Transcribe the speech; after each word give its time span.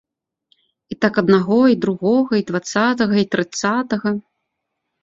І 0.95 0.97
так 1.05 1.13
аднаго, 1.23 1.59
й 1.73 1.81
другога, 1.85 2.31
й 2.41 2.47
дваццатага, 2.51 3.15
й 3.23 3.31
трыццатага. 3.37 4.09